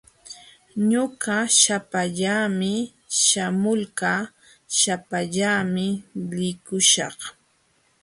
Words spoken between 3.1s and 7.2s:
shamulqaa, shapallaami likuśhaq.